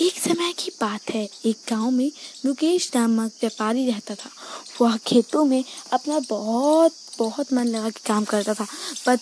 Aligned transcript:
एक 0.00 0.18
समय 0.18 0.52
की 0.52 0.70
बात 0.80 1.00
है, 1.10 1.28
एक 1.44 1.56
गाँव 1.70 1.90
में 1.90 2.12
मुकेश 2.46 2.90
नामक 2.94 3.32
व्यापारी 3.40 3.90
रहता 3.90 4.14
था। 4.14 4.30
वह 4.80 4.96
खेतों 4.96 5.44
में 5.44 5.64
अपना 5.92 6.18
बहुत 6.18 6.92
बहुत 7.18 7.52
मन 7.52 7.64
लगा 7.64 7.90
के 7.90 8.00
काम 8.06 8.24
करता 8.24 8.54
था, 8.54 8.66
पर 9.06 9.18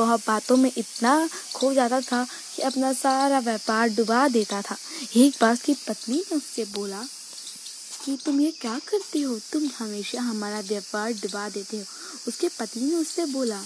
वह 0.00 0.16
बातों 0.16 0.56
में 0.56 0.72
इतना 0.76 1.28
खो 1.54 1.74
जाता 1.74 2.00
था 2.00 2.26
कि 2.56 2.62
अपना 2.62 2.92
सारा 2.92 3.38
व्यापार 3.38 3.88
डुबा 3.88 4.28
देता 4.28 4.62
था। 4.62 4.76
एक 5.16 5.36
बार 5.40 5.52
उसकी 5.52 5.74
पत्नी 5.74 6.16
ने 6.16 6.36
उससे 6.36 6.64
बोला, 6.64 7.02
कि 8.04 8.18
तुम 8.24 8.40
ये 8.40 8.50
क्या 8.50 8.78
करती 8.78 9.22
हो? 9.22 9.38
तुम 9.38 9.68
हमेशा 9.78 10.20
हमारा 10.20 10.60
व्यापार 10.60 11.12
डुबा 11.12 11.48
देते 11.48 11.76
हो। 11.76 11.84
उसके 12.28 12.48
पति 12.48 12.80
ने 12.80 12.94
उससे 12.94 13.26
बोला, 13.26 13.62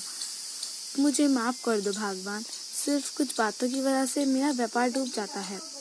मुझे 0.98 1.28
माफ़ 1.28 1.64
कर 1.64 1.80
दो 1.80 1.92
भगवान, 1.92 2.42
सिर्फ़ 2.84 3.16
कुछ 3.16 3.38
बातों 3.38 3.68
की 3.68 3.80
वजह 3.80 4.06
से 4.06 4.24
मेरा 4.24 4.50
व्यापार 4.50 4.90
डूब 4.90 5.10
जाता 5.14 5.40
है। 5.40 5.79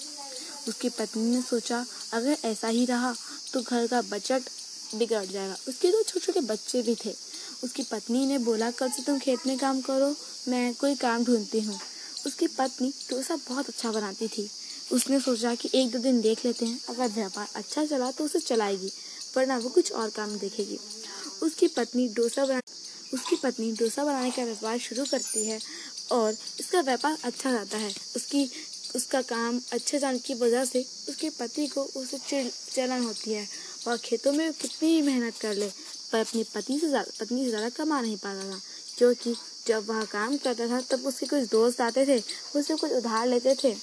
उसकी 0.70 0.90
पत्नी 0.90 1.24
ने 1.26 1.42
सोचा, 1.42 1.86
अगर 2.14 2.38
ऐसा 2.46 2.68
ही 2.68 2.86
रहा 2.86 3.14
तो 3.54 3.62
घर 3.62 3.88
का 3.88 4.02
बजट 4.04 4.50
बिगड़ 4.96 5.26
जाएगा। 5.26 5.56
उसके 5.68 5.92
दो 5.92 6.02
छोटे 6.04 6.26
छोटे 6.26 6.42
बच्चे 6.44 6.82
भी 6.82 6.96
थे। 6.96 7.14
उसकी 7.64 7.84
पत्नी 7.84 8.26
ने 8.26 8.38
बोला, 8.38 8.70
कल 8.72 8.90
से 8.90 9.04
तुम 9.04 9.20
खेत 9.20 9.48
में 9.48 9.58
काम 9.58 9.82
करो, 9.82 10.16
मैं 10.48 10.74
कोई 10.76 10.96
काम 10.96 11.24
ढूंढती 11.26 11.60
हूँ। 11.60 11.80
उसकी 12.28 12.48
पत्नी 12.50 12.94
डोसा 13.10 13.36
बहुत 13.50 13.70
अच्छा 13.70 13.92
बनाती 13.92 14.28
थी। 14.28 14.50
उसने 14.92 15.20
सोचा 15.20 15.54
कि 15.56 15.70
एक 15.74 15.92
दो 15.92 16.00
दिन 16.00 16.22
देख 16.22 16.46
लेते 16.46 16.66
हैं। 16.66 16.80
अगर 16.90 17.08
व्यापार 17.10 17.48
अच्छा 17.56 17.86
चला 17.86 18.12
तो 18.12 18.26
उसे 18.26 18.40
चलाएगी, 18.40 18.92
वरना 19.38 19.58
वो 19.58 19.70
कुछ 19.70 19.92
और 19.92 20.10
काम 20.10 20.38
देखेगी। 20.38 20.80
उसकी 21.44 21.68
पत्नी 21.68 22.08
डोसा 22.08 22.46
बना, 22.46 22.62
उसकी 23.14 23.36
पत्नी 23.36 23.72
डोसा 23.72 24.04
बनाने 24.04 24.32
का 24.32 24.44
व्यापार 24.44 24.78
शुरू 24.80 25.06
करती 25.06 25.46
है 25.46 25.60
और 26.12 26.38
इसका 26.60 26.82
व्यापार 26.82 27.18
अच्छा 27.24 27.52
जाता 27.52 27.78
है। 27.78 27.94
उसकी 28.16 28.50
उसका 28.96 29.22
काम 29.24 29.60
अच्छे 29.74 30.00
जाने 30.00 30.20
की 30.20 30.34
वजह 30.36 30.66
से 30.66 30.80
उसके 31.10 31.30
पति 31.30 31.68
को 31.68 31.84
उसे 31.96 32.18
चलन 32.72 33.04
होती 33.04 33.34
है 33.34 33.48
वह 33.88 33.98
खेतों 33.98 34.32
में 34.34 34.52
कितनी 34.54 34.90
ही 34.90 35.02
मेहनत 35.02 35.38
कर 35.38 35.54
ले, 35.54 35.68
पर 36.12 36.20
अपनी 36.20 36.44
पति 36.46 36.80
से 36.80 36.88
ज़्यादा, 36.90 37.12
पत्नी 37.20 37.44
से 37.44 37.50
ज़्यादा 37.50 37.70
कमा 37.70 38.00
नहीं 38.02 38.18
पाता 38.18 38.50
था। 38.52 38.60
क्योंकि 38.98 39.36
जब 39.68 39.86
वह 39.90 40.04
काम 40.06 40.36
करता 40.38 40.68
था, 40.68 40.80
तब 40.82 41.06
उसके 41.08 41.26
कुछ 41.26 41.50
दोस्त 41.50 41.82
आते 41.82 42.06
थे 42.06 42.18
उससे 42.56 42.76
कुछ 42.76 42.92
उधार 42.94 43.28
लेते 43.28 43.56
थे 43.64 43.76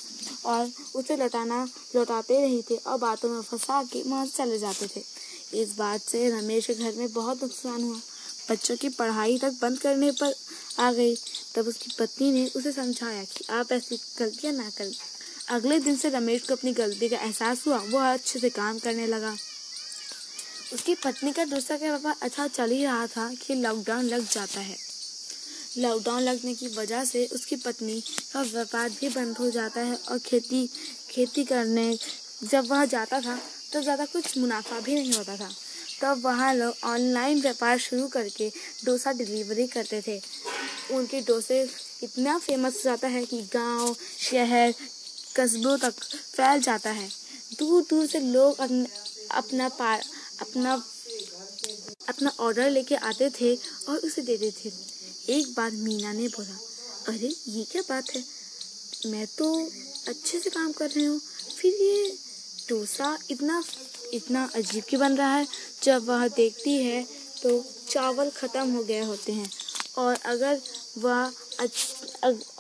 और 0.47 0.71
उसे 0.97 1.17
लौटाना, 1.17 1.65
लौटाते 1.97 2.41
नहीं 2.41 2.63
थे 2.71 2.77
और 2.77 2.99
बातों 2.99 3.29
में 3.29 3.41
फंसा 3.43 3.83
के 3.93 4.03
वहाँ 4.03 4.27
चले 4.27 4.59
जाते 4.59 4.87
थे। 4.87 5.05
इस 5.55 5.77
बात 5.79 6.01
से 6.03 6.29
रमेश 6.31 6.67
के 6.67 6.75
घर 6.75 6.95
में 6.95 7.13
बहुत 7.13 7.43
नुकसान 7.43 7.83
हुआ। 7.83 8.01
बच्चों 8.51 8.77
की 8.77 8.89
पढ़ाई 8.89 9.39
तक 9.39 9.59
बंद 9.63 9.79
करने 9.79 10.11
पर 10.13 10.35
आ 10.81 10.93
गई। 10.93 11.15
तब 11.55 11.69
उसकी 11.69 11.91
पत्नी 11.99 12.31
ने 12.33 12.47
उसे 12.57 12.73
समझाया 12.73 13.25
कि 13.25 13.45
आप 13.51 13.73
ऐसी 13.73 13.97
गलतियाँ 14.19 14.53
ना 14.55 14.71
करें। 14.71 14.93
अगले 15.49 15.79
दिन 15.79 15.97
से 15.97 16.09
रमेश 16.11 16.43
को 16.43 16.55
अपनी 16.55 16.73
गलती 16.73 17.09
का 17.09 17.17
एहसास 17.17 17.67
हुआ। 17.67 17.79
वो 17.81 17.99
अच्छे 18.03 18.39
से 18.39 18.51
काम 18.51 18.79
करने 18.79 19.07
लगा। 19.07 19.37
उसकी 20.73 20.95
पत्नी 20.95 21.33
का 21.33 21.45
दूसरा 21.45 21.77
का 21.77 21.87
व्यापार 21.87 22.15
अच्छा 22.23 22.47
चल 22.49 22.71
ही 22.71 22.85
रहा 22.85 23.07
था 23.07 23.29
कि 23.43 23.55
लॉकडाउन 23.55 24.05
लग 24.05 24.29
जाता 24.31 24.61
है। 24.61 24.77
लॉकडाउन 25.79 26.23
लगने 26.23 26.55
की 26.55 26.69
वजह 26.69 27.05
से 27.05 27.25
उसकी 27.27 27.57
पत्नी 27.57 28.01
का 28.33 28.43
व्यापार 28.43 28.89
भी 28.91 29.09
बंद 29.09 29.37
हो 29.39 29.51
जाता 29.51 29.81
है 29.81 29.97
और 30.11 30.19
खेती 30.19 30.67
खेती 31.11 31.45
करने 31.45 31.99
जब 32.45 32.71
वह 32.71 32.85
जाता 32.87 33.21
था 33.21 33.39
तो 33.73 33.83
ज़्यादा 33.83 34.05
कुछ 34.05 34.37
मुनाफा 34.39 34.81
भी 34.81 34.95
नहीं 34.95 35.13
होता 35.13 35.37
था। 35.37 35.51
तब 36.01 36.21
वहाँ 36.25 36.53
लोग 36.55 36.85
ऑनलाइन 36.85 37.41
व्यापार 37.41 37.79
शुरू 37.79 38.07
करके 38.09 38.49
डोसा 38.85 39.13
डिलीवरी 39.13 39.67
करते 39.67 40.01
थे। 40.07 40.21
उनके 40.91 41.21
डोसे 41.21 41.63
इतना 42.03 42.37
फ़ेमस 42.39 42.75
हो 42.77 42.83
जाता 42.85 43.09
है 43.09 43.25
कि 43.27 43.41
गाँव, 43.53 43.95
शहर 44.21 44.75
कस्बों 45.37 45.77
तक 45.79 45.95
फैल 46.37 46.61
जाता 46.63 46.91
है। 46.91 47.09
दूर 47.59 47.83
दूर 47.91 48.07
से 48.07 48.21
लोग 48.23 48.61
अपना 49.33 49.69
पार 49.79 50.03
अपना 50.41 50.75
अपना 52.09 52.31
ऑर्डर 52.41 52.71
लेके 52.71 52.95
आते 52.95 53.31
थे 53.31 53.55
और 53.89 53.97
उसे 53.99 54.23
देते 54.23 54.51
थे। 54.55 54.73
एक 55.29 55.53
बार 55.57 55.71
मीना 55.73 56.13
ने 56.13 56.29
बोला 56.29 56.59
अरे 57.09 57.29
ये 57.49 57.65
क्या 57.73 57.83
बात 57.89 58.15
है? 58.15 58.23
मैं 59.07 59.27
तो 59.39 59.49
अच्छे 60.09 60.39
से 60.39 60.51
काम 60.51 60.73
कर 60.73 60.91
रही 60.91 61.05
हूँ। 61.05 61.19
फिर 61.59 61.75
ये 61.83 62.17
डोसा 62.69 63.17
इतना 63.31 63.63
इतना 64.15 64.49
अजीब 64.55 64.85
क्यों 64.89 65.01
बन 65.01 65.17
रहा 65.17 65.37
है? 65.37 65.47
जब 65.83 66.07
वह 66.09 66.27
देखती 66.29 66.77
है 66.77 67.03
तो 67.43 67.65
चावल 67.91 68.31
ख़त्म 68.31 68.71
हो 68.73 68.83
गए 68.85 69.01
होते 69.03 69.33
हैं। 69.33 69.51
और 69.99 70.19
अगर 70.27 70.61
वह 70.99 71.33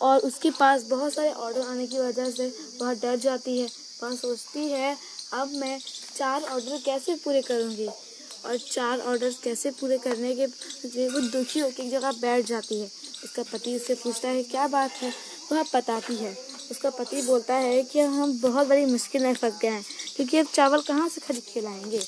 और 0.00 0.20
उसके 0.20 0.50
पास 0.50 0.82
बहुत 0.84 1.12
सारे 1.14 1.32
ऑर्डर 1.32 1.60
आने 1.62 1.86
की 1.86 1.98
वजह 1.98 2.30
से 2.30 2.46
वह 2.80 2.92
डर 2.94 3.16
जाती 3.18 3.58
है। 3.58 3.68
वह 4.02 4.14
सोचती 4.16 4.66
है, 4.68 4.96
अब 5.32 5.52
मैं 5.54 5.78
चार 6.16 6.42
ऑर्डर 6.44 6.80
कैसे 6.84 7.14
पूरे 7.24 7.42
करूँगी? 7.42 7.88
और 8.46 8.56
चार 8.72 9.00
ऑर्डर 9.02 9.34
कैसे 9.44 9.70
पूरे 9.70 9.98
करने 9.98 10.34
के 10.36 10.46
वो 11.08 11.20
दुखी 11.20 11.60
होकर 11.60 11.82
एक 11.82 11.90
जगह 11.90 12.12
बैठ 12.12 12.44
जाती 12.46 12.80
है। 12.80 12.86
उसका 13.24 13.42
पति 13.42 13.74
उससे 13.76 13.94
पूछता 13.94 14.28
है, 14.28 14.42
क्या 14.44 14.66
बात 14.68 14.90
है? 14.92 15.12
वह 15.52 15.62
बताती 15.74 16.16
है। 16.16 16.36
उसका 16.70 16.90
पति 16.90 17.22
बोलता 17.22 17.54
है 17.54 17.82
कि 17.82 18.00
हम 18.00 18.40
बहुत 18.40 18.66
बड़ी 18.66 18.84
मुश्किल 18.84 19.22
में 19.22 19.34
फंस 19.34 19.58
गए 19.62 19.68
हैं, 19.68 19.84
क्योंकि 20.16 20.38
अब 20.38 20.46
चावल 20.54 20.80
कहाँ 20.80 21.08
से 21.08 21.20
खरीद 21.20 21.42
के 21.54 21.60
लाएँगे? 21.60 21.98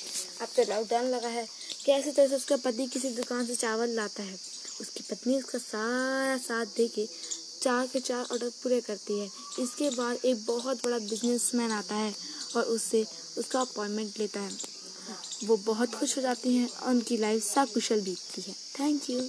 अब 0.43 0.49
तो 0.57 0.63
लॉकडाउन 0.63 1.05
लगा 1.05 1.29
है। 1.29 1.47
कैसे 1.85 2.13
तरह 2.13 2.29
से 2.29 2.37
उसका 2.37 2.57
पति 2.57 2.87
किसी 2.87 3.11
दुकान 3.11 3.47
से 3.47 3.55
चावल 3.55 3.89
लाता 3.89 4.23
है? 4.23 4.39
उसकी 4.81 5.05
पत्नी 5.11 5.37
उसका 5.39 5.59
सारा 5.59 6.37
साथ 6.37 6.67
दे 6.67 6.89
के 6.89 7.09
चार 7.63 7.87
के 7.87 8.01
चार 8.01 8.27
ऑर्डर 8.33 8.49
पूरे 8.63 8.81
करती 8.81 9.19
है। 9.19 9.27
इसके 9.59 9.91
बाद 9.91 10.19
एक 10.25 10.45
बहुत 10.47 10.85
बड़ा 10.85 10.99
बिजनेसमैन 10.99 11.71
आता 11.71 11.95
है 11.95 12.15
और 12.57 12.63
उससे 12.65 13.07
उसका 13.39 13.61
अपॉइंटमेंट 13.61 14.19
लेता 14.19 14.41
है। 14.41 14.51
वो 15.45 15.57
बहुत 15.57 15.95
खुश 15.95 16.17
हो 16.17 16.23
जाती 16.23 16.55
हैं 16.57 16.69
और 16.69 16.91
उनकी 16.91 17.17
लाइफ 17.17 17.43
सकुशल 17.45 18.01
बीतती 18.01 18.43
है। 18.43 18.55
Thank 18.81 19.11
you 19.11 19.17